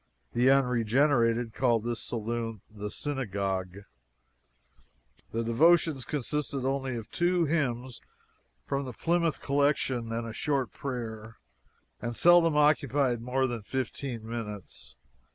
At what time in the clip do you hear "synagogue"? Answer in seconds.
2.89-3.83